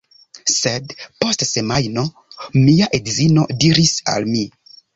Sed, 0.51 0.95
post 1.25 1.45
semajno, 1.49 2.05
mia 2.57 2.89
edzino 3.01 3.47
diris 3.65 3.95
al 4.17 4.31
mi: 4.35 4.47